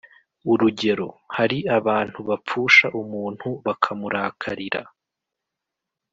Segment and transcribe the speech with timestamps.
[0.51, 4.81] Urugero, hari abantu bapfusha umuntu bakamurakarira